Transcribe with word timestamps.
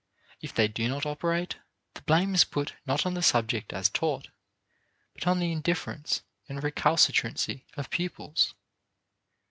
If 0.41 0.55
they 0.55 0.67
do 0.67 0.89
not 0.89 1.05
operate, 1.05 1.57
the 1.93 2.01
blame 2.01 2.33
is 2.33 2.43
put 2.43 2.73
not 2.87 3.05
on 3.05 3.13
the 3.13 3.21
subject 3.21 3.71
as 3.71 3.87
taught, 3.87 4.29
but 5.13 5.27
on 5.27 5.37
the 5.37 5.51
indifference 5.51 6.23
and 6.49 6.57
recalcitrancy 6.63 7.67
of 7.77 7.91
pupils. 7.91 8.55